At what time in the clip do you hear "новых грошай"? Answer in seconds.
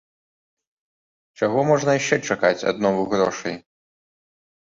2.87-3.55